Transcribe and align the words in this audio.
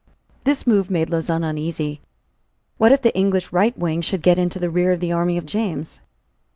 This 0.45 0.65
move 0.65 0.89
made 0.89 1.11
Lauzun 1.11 1.43
uneasy. 1.47 2.01
What 2.79 2.91
if 2.91 3.03
the 3.03 3.15
English 3.15 3.53
right 3.53 3.77
wing 3.77 4.01
should 4.01 4.23
get 4.23 4.39
into 4.39 4.57
the 4.57 4.71
rear 4.71 4.91
of 4.91 4.99
the 4.99 5.11
army 5.11 5.37
of 5.37 5.45
James? 5.45 5.99